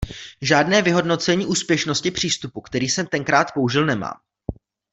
Žádné 0.41 0.81
vyhodnocení 0.81 1.45
úspěšnosti 1.45 2.11
přístupu, 2.11 2.61
který 2.61 2.89
jsem 2.89 3.05
tenkrát 3.07 3.51
použil 3.53 3.85
nemám. 3.85 4.19